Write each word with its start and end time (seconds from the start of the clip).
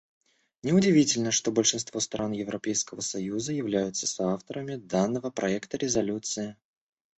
Неудивительно, 0.63 1.29
что 1.29 1.51
большинство 1.51 1.99
стран 1.99 2.31
Европейского 2.31 3.01
союза 3.01 3.53
являются 3.53 4.07
соавторами 4.07 4.75
данного 4.77 5.29
проекта 5.29 5.77
резолюции. 5.77 6.55